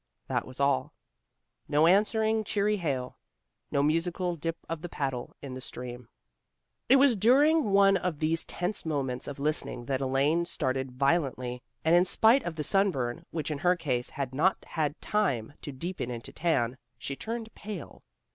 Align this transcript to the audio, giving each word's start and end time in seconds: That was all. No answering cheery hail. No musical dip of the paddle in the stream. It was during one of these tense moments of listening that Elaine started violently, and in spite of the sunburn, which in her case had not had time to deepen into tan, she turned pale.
That 0.25 0.47
was 0.47 0.59
all. 0.59 0.95
No 1.67 1.85
answering 1.85 2.43
cheery 2.43 2.77
hail. 2.77 3.19
No 3.69 3.83
musical 3.83 4.35
dip 4.35 4.57
of 4.67 4.81
the 4.81 4.89
paddle 4.89 5.35
in 5.43 5.53
the 5.53 5.61
stream. 5.61 6.09
It 6.89 6.95
was 6.95 7.15
during 7.15 7.65
one 7.65 7.97
of 7.97 8.17
these 8.17 8.43
tense 8.45 8.83
moments 8.83 9.27
of 9.27 9.37
listening 9.39 9.85
that 9.85 10.01
Elaine 10.01 10.45
started 10.45 10.93
violently, 10.93 11.61
and 11.85 11.93
in 11.95 12.05
spite 12.05 12.43
of 12.45 12.55
the 12.55 12.63
sunburn, 12.63 13.27
which 13.29 13.51
in 13.51 13.59
her 13.59 13.75
case 13.75 14.09
had 14.09 14.33
not 14.33 14.65
had 14.69 14.99
time 15.01 15.53
to 15.61 15.71
deepen 15.71 16.09
into 16.09 16.33
tan, 16.33 16.79
she 16.97 17.15
turned 17.15 17.53
pale. 17.53 18.01